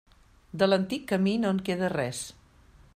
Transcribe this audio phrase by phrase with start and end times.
[0.61, 2.25] De l'antic camí no en queda res.